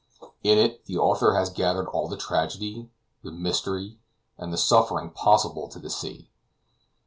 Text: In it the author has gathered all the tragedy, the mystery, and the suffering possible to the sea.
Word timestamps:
In 0.41 0.57
it 0.57 0.85
the 0.87 0.97
author 0.97 1.35
has 1.35 1.51
gathered 1.51 1.87
all 1.87 2.07
the 2.07 2.17
tragedy, 2.17 2.89
the 3.21 3.31
mystery, 3.31 3.99
and 4.35 4.51
the 4.51 4.57
suffering 4.57 5.11
possible 5.11 5.67
to 5.67 5.77
the 5.77 5.91
sea. 5.91 6.31